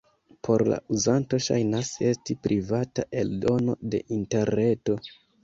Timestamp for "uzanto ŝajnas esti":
0.95-2.37